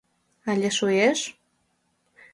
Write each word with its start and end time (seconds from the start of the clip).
—Але 0.49 0.69
шуэш... 0.77 1.19